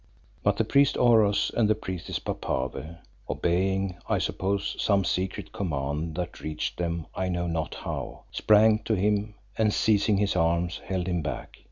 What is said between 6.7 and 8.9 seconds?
them I know not how, sprang